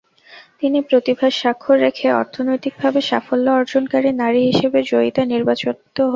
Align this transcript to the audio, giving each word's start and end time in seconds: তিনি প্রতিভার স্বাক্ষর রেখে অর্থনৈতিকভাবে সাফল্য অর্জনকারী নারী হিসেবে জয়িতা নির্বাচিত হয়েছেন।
তিনি 0.59 0.79
প্রতিভার 0.89 1.31
স্বাক্ষর 1.31 1.77
রেখে 1.79 2.07
অর্থনৈতিকভাবে 2.13 2.99
সাফল্য 3.09 3.47
অর্জনকারী 3.51 4.09
নারী 4.21 4.41
হিসেবে 4.49 4.79
জয়িতা 4.91 5.21
নির্বাচিত 5.25 5.67
হয়েছেন। 5.67 6.07